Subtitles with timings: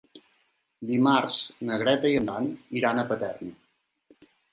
[0.91, 1.35] Dimarts
[1.69, 2.47] na Greta i en Dan
[2.81, 4.27] iran a Paterna.